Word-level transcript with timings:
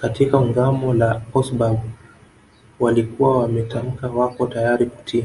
Katika 0.00 0.38
Ungamo 0.38 0.94
la 0.94 1.22
Augsburg 1.34 1.78
walikuwa 2.80 3.38
wametamka 3.38 4.08
wako 4.08 4.46
tayari 4.46 4.86
kutii 4.86 5.24